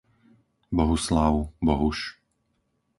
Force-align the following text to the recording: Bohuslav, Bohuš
Bohuslav, 0.75 1.53
Bohuš 1.61 1.99